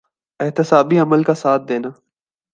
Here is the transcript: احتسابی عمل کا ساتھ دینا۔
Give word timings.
احتسابی 0.39 0.99
عمل 0.99 1.23
کا 1.23 1.33
ساتھ 1.33 1.63
دینا۔ 1.69 1.89